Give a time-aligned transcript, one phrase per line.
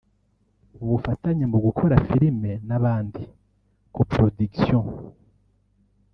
[0.83, 3.21] ubufatanye mu gukora filime n’abandi
[3.93, 4.85] (co-production